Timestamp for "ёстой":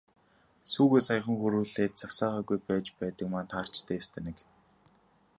4.03-4.21